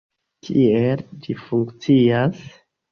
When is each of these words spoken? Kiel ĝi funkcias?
Kiel 0.47 1.03
ĝi 1.27 1.39
funkcias? 1.45 2.45